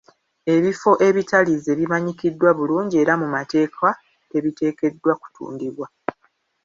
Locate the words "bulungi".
2.57-2.95